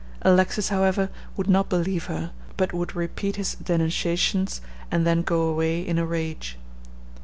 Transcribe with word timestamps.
Alexis, 0.23 0.69
however, 0.69 1.11
would 1.37 1.47
not 1.47 1.69
believe 1.69 2.05
her, 2.05 2.31
but 2.57 2.73
would 2.73 2.95
repeat 2.95 3.35
his 3.35 3.53
denunciations, 3.53 4.59
and 4.89 5.05
then 5.05 5.21
go 5.21 5.43
away 5.43 5.79
in 5.79 5.99
a 5.99 6.05
rage. 6.07 6.57